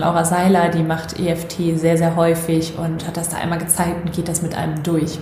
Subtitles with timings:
[0.00, 4.12] Laura Seiler, die macht EFT sehr, sehr häufig und hat das da einmal gezeigt und
[4.12, 5.18] geht das mit einem durch.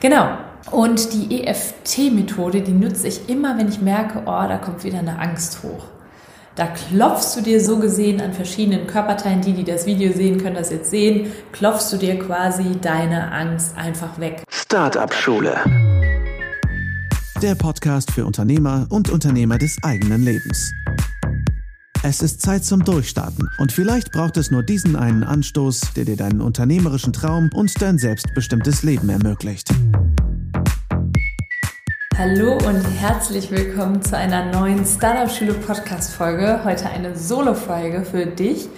[0.00, 0.28] Genau.
[0.70, 5.18] Und die EFT-Methode, die nutze ich immer, wenn ich merke, oh, da kommt wieder eine
[5.18, 5.84] Angst hoch.
[6.54, 10.54] Da klopfst du dir so gesehen an verschiedenen Körperteilen, die, die das Video sehen, können
[10.54, 14.42] das jetzt sehen, klopfst du dir quasi deine Angst einfach weg.
[14.50, 15.56] Startup Schule.
[17.42, 20.74] Der Podcast für Unternehmer und Unternehmer des eigenen Lebens.
[22.06, 26.18] Es ist Zeit zum Durchstarten und vielleicht braucht es nur diesen einen Anstoß, der dir
[26.18, 29.70] deinen unternehmerischen Traum und dein selbstbestimmtes Leben ermöglicht.
[32.18, 36.60] Hallo und herzlich willkommen zu einer neuen Startup Schule Podcast Folge.
[36.62, 38.68] Heute eine Solo Folge für dich.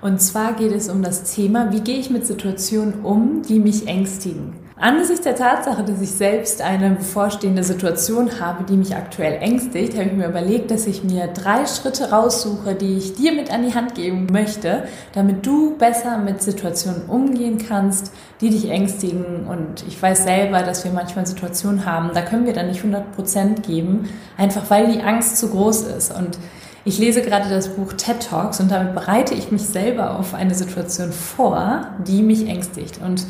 [0.00, 3.88] Und zwar geht es um das Thema, wie gehe ich mit Situationen um, die mich
[3.88, 4.65] ängstigen.
[4.78, 10.10] Angesichts der Tatsache, dass ich selbst eine bevorstehende Situation habe, die mich aktuell ängstigt, habe
[10.10, 13.74] ich mir überlegt, dass ich mir drei Schritte raussuche, die ich dir mit an die
[13.74, 18.12] Hand geben möchte, damit du besser mit Situationen umgehen kannst,
[18.42, 19.46] die dich ängstigen.
[19.46, 23.16] Und ich weiß selber, dass wir manchmal Situationen haben, da können wir dann nicht 100
[23.16, 26.14] Prozent geben, einfach weil die Angst zu groß ist.
[26.14, 26.36] Und
[26.84, 30.54] ich lese gerade das Buch TED Talks und damit bereite ich mich selber auf eine
[30.54, 33.00] Situation vor, die mich ängstigt.
[33.02, 33.24] Und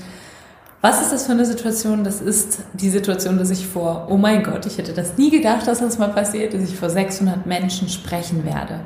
[0.86, 2.04] was ist das für eine Situation?
[2.04, 5.66] Das ist die Situation, dass ich vor, oh mein Gott, ich hätte das nie gedacht,
[5.66, 8.78] dass das mal passiert, dass ich vor 600 Menschen sprechen werde.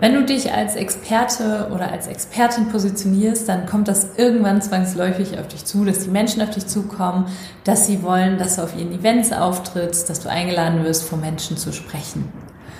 [0.00, 5.46] Wenn du dich als Experte oder als Expertin positionierst, dann kommt das irgendwann zwangsläufig auf
[5.48, 7.26] dich zu, dass die Menschen auf dich zukommen,
[7.64, 11.58] dass sie wollen, dass du auf ihren Events auftrittst, dass du eingeladen wirst, vor Menschen
[11.58, 12.32] zu sprechen.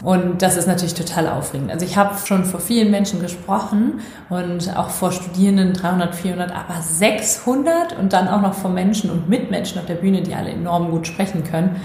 [0.03, 1.70] Und das ist natürlich total aufregend.
[1.70, 6.81] Also ich habe schon vor vielen Menschen gesprochen und auch vor Studierenden 300, 400, aber
[6.83, 10.91] 600 und dann auch noch vor Menschen und Mitmenschen auf der Bühne, die alle enorm
[10.91, 11.77] gut sprechen können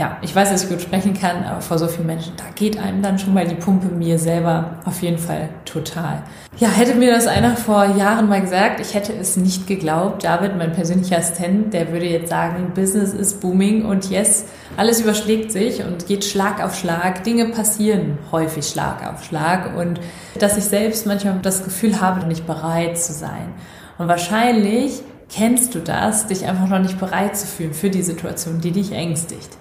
[0.00, 2.78] ja, ich weiß, dass ich gut sprechen kann, aber vor so vielen Menschen, da geht
[2.78, 6.22] einem dann schon mal die Pumpe mir selber auf jeden Fall total.
[6.56, 10.24] Ja, hätte mir das einer vor Jahren mal gesagt, ich hätte es nicht geglaubt.
[10.24, 14.46] David, mein persönlicher Assistent, der würde jetzt sagen, Business ist booming und yes,
[14.78, 17.22] alles überschlägt sich und geht Schlag auf Schlag.
[17.24, 20.00] Dinge passieren häufig Schlag auf Schlag und
[20.38, 23.52] dass ich selbst manchmal das Gefühl habe, nicht bereit zu sein.
[23.98, 28.62] Und wahrscheinlich kennst du das, dich einfach noch nicht bereit zu fühlen für die Situation,
[28.62, 29.58] die dich ängstigt.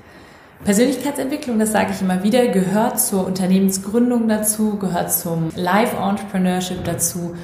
[0.64, 7.36] Persönlichkeitsentwicklung, das sage ich immer wieder, gehört zur Unternehmensgründung dazu, gehört zum Live-Entrepreneurship dazu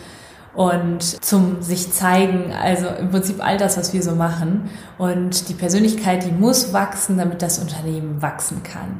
[0.53, 4.69] und zum sich zeigen, also im Prinzip all das, was wir so machen.
[4.97, 8.99] Und die Persönlichkeit, die muss wachsen, damit das Unternehmen wachsen kann.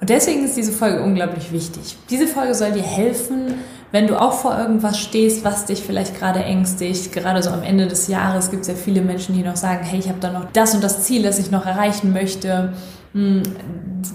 [0.00, 1.96] Und deswegen ist diese Folge unglaublich wichtig.
[2.08, 3.54] Diese Folge soll dir helfen,
[3.90, 7.12] wenn du auch vor irgendwas stehst, was dich vielleicht gerade ängstigt.
[7.12, 9.98] Gerade so am Ende des Jahres gibt es ja viele Menschen, die noch sagen, hey,
[9.98, 12.74] ich habe da noch das und das Ziel, das ich noch erreichen möchte.
[13.18, 13.42] Hm,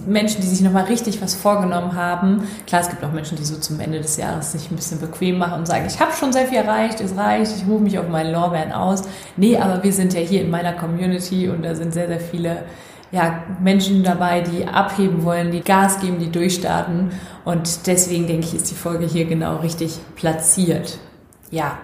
[0.08, 2.48] Menschen, die sich nochmal richtig was vorgenommen haben.
[2.66, 5.38] Klar, es gibt auch Menschen, die so zum Ende des Jahres sich ein bisschen bequem
[5.38, 8.08] machen und sagen, ich habe schon sehr viel erreicht, es reicht, ich rufe mich auf
[8.08, 9.02] meinen Lorbeeren aus.
[9.36, 12.64] Nee, aber wir sind ja hier in meiner Community und da sind sehr, sehr viele
[13.12, 17.12] ja, Menschen dabei, die abheben wollen, die Gas geben, die durchstarten.
[17.44, 20.98] Und deswegen denke ich, ist die Folge hier genau richtig platziert.
[21.52, 21.78] Ja,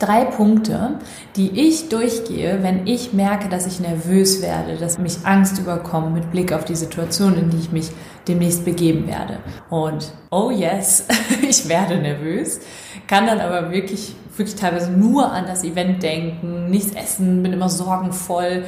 [0.00, 0.98] drei Punkte,
[1.36, 6.30] die ich durchgehe, wenn ich merke, dass ich nervös werde, dass mich Angst überkommt mit
[6.32, 7.90] Blick auf die Situation, in die ich mich
[8.26, 9.38] demnächst begeben werde.
[9.68, 11.06] Und oh yes,
[11.48, 12.60] ich werde nervös,
[13.06, 17.68] kann dann aber wirklich, wirklich teilweise nur an das Event denken, nichts essen, bin immer
[17.68, 18.64] sorgenvoll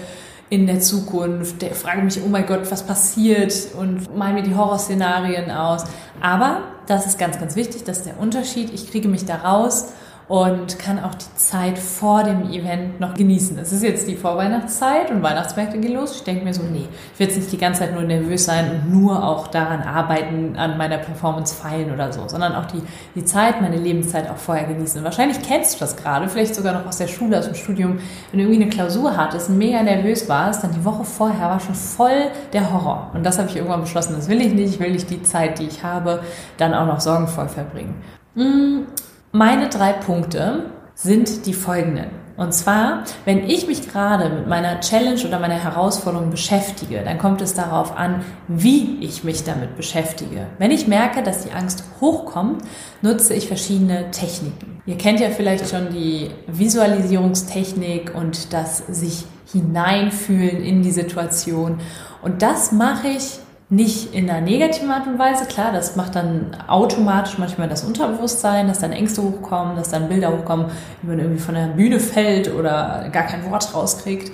[0.50, 4.54] in der Zukunft, der frage mich, oh mein Gott, was passiert und mal mir die
[4.54, 5.84] Horrorszenarien aus.
[6.20, 8.70] Aber das ist ganz, ganz wichtig, das ist der Unterschied.
[8.74, 9.92] Ich kriege mich da raus
[10.32, 13.58] und kann auch die Zeit vor dem Event noch genießen.
[13.58, 16.16] Es ist jetzt die Vorweihnachtszeit und Weihnachtsmärkte gehen los.
[16.16, 18.70] Ich denke mir so, nee, ich werde jetzt nicht die ganze Zeit nur nervös sein
[18.70, 22.80] und nur auch daran arbeiten, an meiner Performance feilen oder so, sondern auch die,
[23.14, 25.04] die Zeit, meine Lebenszeit auch vorher genießen.
[25.04, 27.98] Wahrscheinlich kennst du das gerade, vielleicht sogar noch aus der Schule, aus dem Studium,
[28.30, 31.60] wenn du irgendwie eine Klausur hattest und mega nervös warst, dann die Woche vorher war
[31.60, 33.10] schon voll der Horror.
[33.12, 34.76] Und das habe ich irgendwann beschlossen, das will ich nicht.
[34.76, 36.22] Ich will nicht die Zeit, die ich habe,
[36.56, 37.96] dann auch noch sorgenvoll verbringen.
[38.34, 38.86] Hm,
[39.32, 42.10] meine drei Punkte sind die folgenden.
[42.36, 47.40] Und zwar, wenn ich mich gerade mit meiner Challenge oder meiner Herausforderung beschäftige, dann kommt
[47.40, 50.46] es darauf an, wie ich mich damit beschäftige.
[50.58, 52.62] Wenn ich merke, dass die Angst hochkommt,
[53.00, 54.82] nutze ich verschiedene Techniken.
[54.86, 61.78] Ihr kennt ja vielleicht schon die Visualisierungstechnik und das sich hineinfühlen in die Situation.
[62.22, 63.38] Und das mache ich
[63.72, 65.46] nicht in einer negativen Art und Weise.
[65.46, 70.30] Klar, das macht dann automatisch manchmal das Unterbewusstsein, dass dann Ängste hochkommen, dass dann Bilder
[70.30, 70.66] hochkommen,
[71.00, 74.30] wie man irgendwie von der Bühne fällt oder gar kein Wort rauskriegt.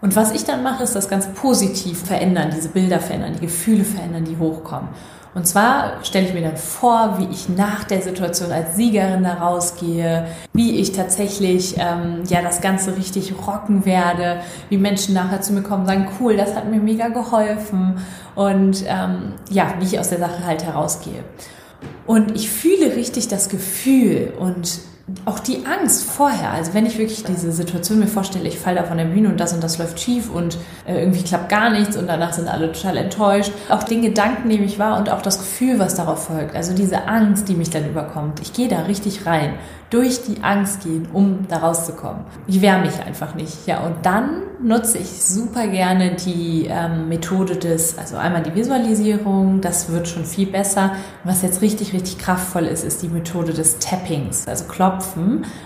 [0.00, 3.84] Und was ich dann mache, ist das ganz positiv verändern, diese Bilder verändern, die Gefühle
[3.84, 4.88] verändern, die hochkommen.
[5.34, 9.34] Und zwar stelle ich mir dann vor, wie ich nach der Situation als Siegerin da
[9.34, 15.52] rausgehe, wie ich tatsächlich ähm, ja das Ganze richtig rocken werde, wie Menschen nachher zu
[15.52, 17.98] mir kommen sagen, cool, das hat mir mega geholfen
[18.36, 21.24] und ähm, ja, wie ich aus der Sache halt herausgehe.
[22.06, 24.78] Und ich fühle richtig das Gefühl und
[25.26, 28.84] auch die Angst vorher, also wenn ich wirklich diese Situation mir vorstelle, ich falle da
[28.84, 30.56] von der Bühne und das und das läuft schief und
[30.86, 33.52] äh, irgendwie klappt gar nichts und danach sind alle total enttäuscht.
[33.68, 36.56] Auch den Gedanken nehme ich wahr und auch das Gefühl, was darauf folgt.
[36.56, 38.40] Also diese Angst, die mich dann überkommt.
[38.40, 39.54] Ich gehe da richtig rein
[39.90, 42.24] durch die Angst gehen, um da rauszukommen.
[42.46, 43.66] Ich wehre mich einfach nicht.
[43.66, 49.60] Ja, und dann nutze ich super gerne die ähm, Methode des, also einmal die Visualisierung,
[49.60, 50.92] das wird schon viel besser.
[51.22, 54.93] Was jetzt richtig, richtig kraftvoll ist, ist die Methode des Tappings, also Klopfen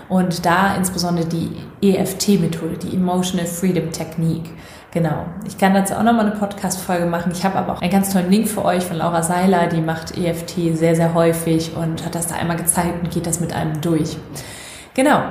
[0.07, 4.49] und da insbesondere die EFT-Methode, die Emotional Freedom Technique.
[4.91, 5.25] Genau.
[5.45, 7.31] Ich kann dazu auch nochmal eine Podcast-Folge machen.
[7.31, 10.17] Ich habe aber auch einen ganz tollen Link für euch von Laura Seiler, die macht
[10.17, 13.81] EFT sehr, sehr häufig und hat das da einmal gezeigt und geht das mit einem
[13.81, 14.17] durch.
[14.95, 15.21] Genau.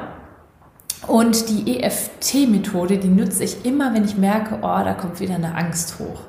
[1.08, 5.54] Und die EFT-Methode, die nutze ich immer, wenn ich merke, oh, da kommt wieder eine
[5.54, 6.20] Angst hoch.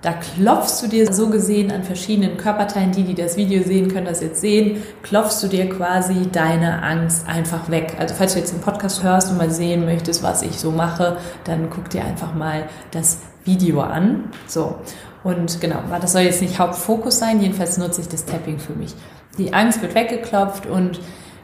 [0.00, 4.06] Da klopfst du dir so gesehen an verschiedenen Körperteilen, die, die das Video sehen, können
[4.06, 7.96] das jetzt sehen, klopfst du dir quasi deine Angst einfach weg.
[7.98, 11.16] Also falls du jetzt den Podcast hörst und mal sehen möchtest, was ich so mache,
[11.44, 14.30] dann guck dir einfach mal das Video an.
[14.46, 14.76] So.
[15.24, 18.94] Und genau, das soll jetzt nicht Hauptfokus sein, jedenfalls nutze ich das Tapping für mich.
[19.36, 21.00] Die Angst wird weggeklopft und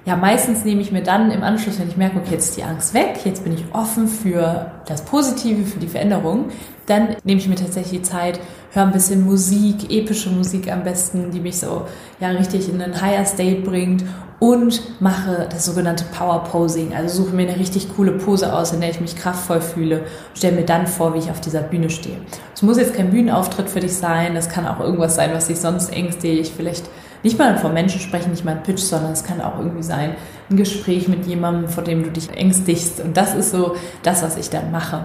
[0.06, 2.62] ja, meistens nehme ich mir dann im Anschluss, wenn ich merke, okay, jetzt ist die
[2.62, 6.51] Angst weg, jetzt bin ich offen für das Positive, für die Veränderung,
[6.86, 8.40] dann nehme ich mir tatsächlich die Zeit,
[8.72, 11.82] höre ein bisschen Musik, epische Musik am besten, die mich so
[12.20, 14.04] ja richtig in einen Higher State bringt
[14.40, 16.94] und mache das sogenannte Power Posing.
[16.94, 20.36] Also suche mir eine richtig coole Pose aus, in der ich mich kraftvoll fühle und
[20.36, 22.16] stelle mir dann vor, wie ich auf dieser Bühne stehe.
[22.54, 25.60] Es muss jetzt kein Bühnenauftritt für dich sein, das kann auch irgendwas sein, was dich
[25.60, 26.90] sonst ängstigt, vielleicht
[27.22, 30.14] nicht mal vor Menschen sprechen, nicht mal ein Pitch, sondern es kann auch irgendwie sein,
[30.50, 33.00] ein Gespräch mit jemandem, vor dem du dich ängstigst.
[33.00, 35.04] Und das ist so das, was ich dann mache.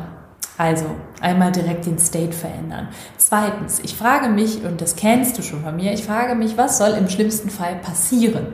[0.60, 0.88] Also
[1.22, 2.90] einmal direkt den State verändern.
[3.16, 6.78] Zweitens, ich frage mich, und das kennst du schon von mir, ich frage mich, was
[6.78, 8.48] soll im schlimmsten Fall passieren?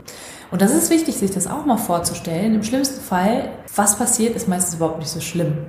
[0.52, 2.54] Und das ist wichtig, sich das auch mal vorzustellen.
[2.54, 5.66] Im schlimmsten Fall, was passiert, ist meistens überhaupt nicht so schlimm.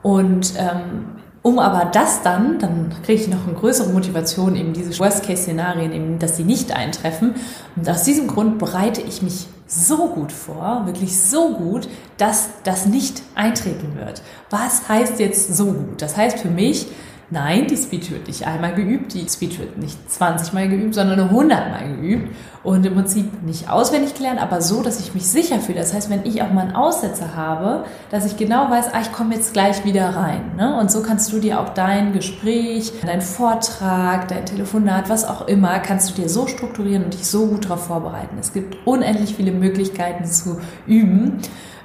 [0.00, 4.98] Und ähm, um aber das dann, dann kriege ich noch eine größere Motivation, eben diese
[4.98, 7.34] Worst-Case-Szenarien, eben, dass sie nicht eintreffen.
[7.76, 11.86] Und aus diesem Grund bereite ich mich so gut vor, wirklich so gut,
[12.16, 14.22] dass das nicht eintreten wird.
[14.48, 16.00] Was heißt jetzt so gut?
[16.00, 16.86] Das heißt für mich,
[17.30, 21.20] Nein, die Speech wird nicht einmal geübt, die Speech wird nicht 20 Mal geübt, sondern
[21.20, 25.58] 100 Mal geübt und im Prinzip nicht auswendig gelernt, aber so, dass ich mich sicher
[25.58, 25.78] fühle.
[25.78, 29.12] Das heißt, wenn ich auch mal einen Aussetzer habe, dass ich genau weiß, ah, ich
[29.12, 30.52] komme jetzt gleich wieder rein.
[30.56, 30.78] Ne?
[30.78, 35.78] Und so kannst du dir auch dein Gespräch, dein Vortrag, dein Telefonat, was auch immer,
[35.78, 38.36] kannst du dir so strukturieren und dich so gut darauf vorbereiten.
[38.38, 41.40] Es gibt unendlich viele Möglichkeiten zu üben.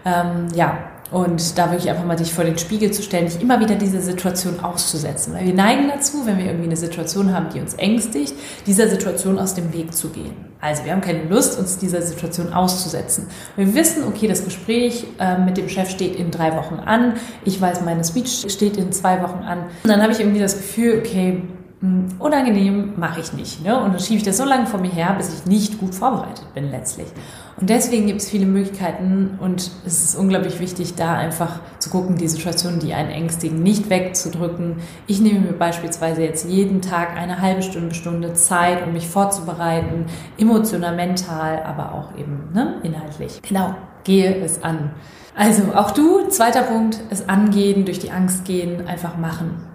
[0.05, 0.77] Ähm, ja,
[1.11, 4.01] und da wirklich einfach mal dich vor den Spiegel zu stellen, dich immer wieder diese
[4.01, 5.33] Situation auszusetzen.
[5.33, 8.33] Weil wir neigen dazu, wenn wir irgendwie eine Situation haben, die uns ängstigt,
[8.67, 10.33] dieser Situation aus dem Weg zu gehen.
[10.61, 13.27] Also wir haben keine Lust, uns dieser Situation auszusetzen.
[13.55, 17.13] Wir wissen, okay, das Gespräch äh, mit dem Chef steht in drei Wochen an.
[17.45, 19.65] Ich weiß, meine Speech steht in zwei Wochen an.
[19.83, 21.43] Und dann habe ich irgendwie das Gefühl, okay,
[21.81, 23.63] unangenehm mache ich nicht.
[23.63, 23.81] Ne?
[23.81, 26.45] Und dann schiebe ich das so lange vor mir her, bis ich nicht gut vorbereitet
[26.53, 27.07] bin letztlich.
[27.55, 32.17] Und deswegen gibt es viele Möglichkeiten und es ist unglaublich wichtig, da einfach zu gucken,
[32.17, 34.77] die Situationen, die einen ängstigen, nicht wegzudrücken.
[35.07, 40.05] Ich nehme mir beispielsweise jetzt jeden Tag eine halbe Stunde, Stunde Zeit, um mich vorzubereiten,
[40.37, 43.41] emotional, mental, aber auch eben ne, inhaltlich.
[43.41, 44.91] Genau, gehe es an.
[45.33, 49.68] Also auch du, zweiter Punkt, es angehen, durch die Angst gehen, einfach machen.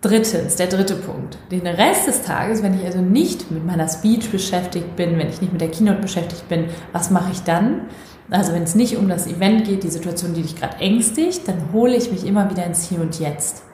[0.00, 1.38] Drittens, der dritte Punkt.
[1.50, 5.40] Den Rest des Tages, wenn ich also nicht mit meiner Speech beschäftigt bin, wenn ich
[5.40, 7.88] nicht mit der Keynote beschäftigt bin, was mache ich dann?
[8.30, 11.72] Also wenn es nicht um das Event geht, die Situation, die dich gerade ängstigt, dann
[11.72, 13.64] hole ich mich immer wieder ins Hier und Jetzt.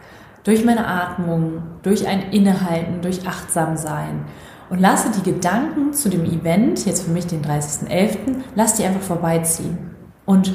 [0.44, 4.24] Durch meine Atmung, durch ein Innehalten, durch Achtsamsein.
[4.70, 8.16] Und lasse die Gedanken zu dem Event, jetzt für mich den 30.11.,
[8.54, 9.76] lass die einfach vorbeiziehen.
[10.24, 10.54] Und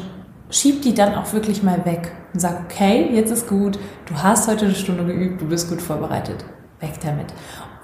[0.50, 4.48] schieb die dann auch wirklich mal weg und sag, okay, jetzt ist gut, du hast
[4.48, 6.46] heute eine Stunde geübt, du bist gut vorbereitet.
[6.80, 7.34] Weg damit.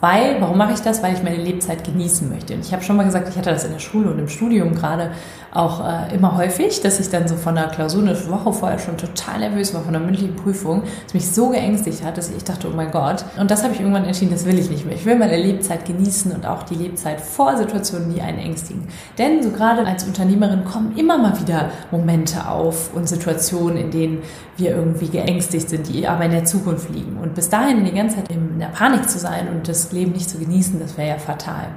[0.02, 1.02] Weil, warum mache ich das?
[1.02, 2.54] Weil ich meine Lebzeit genießen möchte.
[2.54, 4.76] Und ich habe schon mal gesagt, ich hatte das in der Schule und im Studium
[4.76, 5.12] gerade
[5.56, 8.98] auch äh, immer häufig, dass ich dann so von der Klausur eine Woche vorher schon
[8.98, 12.68] total nervös war, von der mündlichen Prüfung, dass mich so geängstigt hat, dass ich dachte,
[12.72, 13.24] oh mein Gott.
[13.40, 14.96] Und das habe ich irgendwann entschieden, das will ich nicht mehr.
[14.96, 18.88] Ich will meine Lebzeit genießen und auch die Lebzeit vor Situationen, die einen ängstigen.
[19.18, 24.24] Denn so gerade als Unternehmerin kommen immer mal wieder Momente auf und Situationen, in denen
[24.58, 27.18] wir irgendwie geängstigt sind, die aber in der Zukunft liegen.
[27.18, 30.30] Und bis dahin die ganze Zeit in der Panik zu sein und das Leben nicht
[30.30, 31.68] zu genießen, das wäre ja fatal.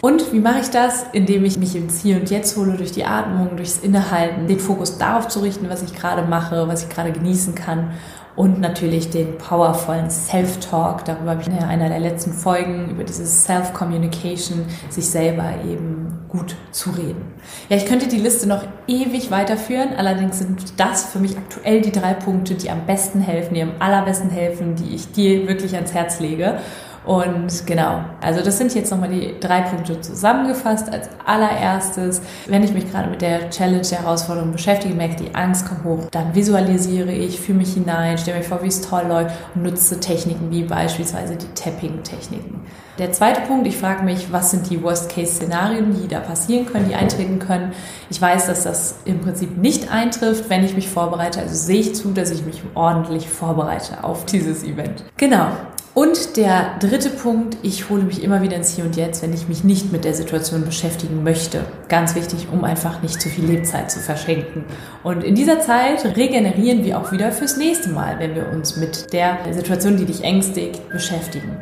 [0.00, 1.04] Und wie mache ich das?
[1.12, 4.98] Indem ich mich ins Hier und Jetzt hole, durch die Atmung, durchs Innehalten, den Fokus
[4.98, 7.92] darauf zu richten, was ich gerade mache, was ich gerade genießen kann
[8.34, 11.04] und natürlich den powervollen Self-Talk.
[11.04, 16.56] Darüber habe ich in einer der letzten Folgen über dieses Self-Communication, sich selber eben gut
[16.70, 17.34] zu reden.
[17.68, 19.90] Ja, ich könnte die Liste noch ewig weiterführen.
[19.96, 23.72] Allerdings sind das für mich aktuell die drei Punkte, die am besten helfen, die am
[23.78, 26.58] allerbesten helfen, die ich dir wirklich ans Herz lege.
[27.04, 30.92] Und genau, also das sind jetzt nochmal die drei Punkte zusammengefasst.
[30.92, 35.66] Als allererstes, wenn ich mich gerade mit der Challenge, der Herausforderung beschäftige, merke, die Angst
[35.66, 39.34] kommt hoch, dann visualisiere ich, fühle mich hinein, stelle mir vor, wie es toll läuft
[39.54, 42.60] und nutze Techniken wie beispielsweise die Tapping-Techniken.
[42.98, 46.94] Der zweite Punkt, ich frage mich, was sind die Worst-Case-Szenarien, die da passieren können, die
[46.94, 47.72] eintreten können.
[48.10, 51.40] Ich weiß, dass das im Prinzip nicht eintrifft, wenn ich mich vorbereite.
[51.40, 55.04] Also sehe ich zu, dass ich mich ordentlich vorbereite auf dieses Event.
[55.16, 55.48] Genau.
[55.94, 59.48] Und der dritte Punkt, ich hole mich immer wieder ins Hier und Jetzt, wenn ich
[59.48, 61.66] mich nicht mit der Situation beschäftigen möchte.
[61.88, 64.64] Ganz wichtig, um einfach nicht zu viel Lebzeit zu verschenken.
[65.02, 69.12] Und in dieser Zeit regenerieren wir auch wieder fürs nächste Mal, wenn wir uns mit
[69.12, 71.60] der Situation, die dich ängstigt, beschäftigen.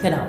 [0.00, 0.28] Genau.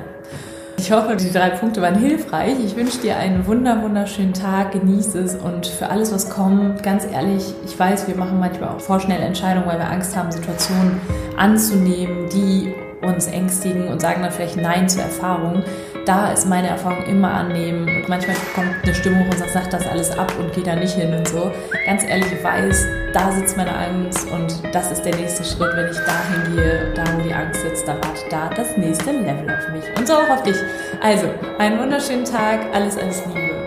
[0.79, 2.55] Ich hoffe, die drei Punkte waren hilfreich.
[2.65, 7.05] Ich wünsche dir einen wunder, wunderschönen Tag, genieße es und für alles, was kommt, ganz
[7.05, 10.99] ehrlich, ich weiß, wir machen manchmal auch vorschnell Entscheidungen, weil wir Angst haben, Situationen
[11.37, 15.63] anzunehmen, die uns ängstigen und sagen dann vielleicht Nein zur Erfahrung.
[16.05, 19.87] Da ist meine Erfahrung immer annehmen und manchmal kommt eine Stimmung und sagt, sag das
[19.87, 21.51] alles ab und geht da nicht hin und so.
[21.85, 25.89] Ganz ehrlich, ich weiß, da sitzt meine Angst und das ist der nächste Schritt, wenn
[25.89, 29.71] ich dahin gehe, da wo die Angst sitzt, da wartet da das nächste Level auf
[29.71, 30.57] mich und so auch auf dich.
[31.01, 31.27] Also,
[31.59, 33.62] einen wunderschönen Tag, alles, alles Liebe.